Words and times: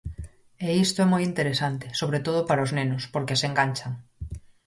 E 0.67 0.67
isto 0.85 0.99
é 1.05 1.07
moi 1.09 1.21
interesante, 1.31 1.85
sobre 1.99 2.19
todo 2.25 2.39
para 2.49 2.65
os 2.65 2.71
nenos, 2.77 3.03
porque 3.13 3.33
as 3.35 3.45
enganchan. 3.49 3.91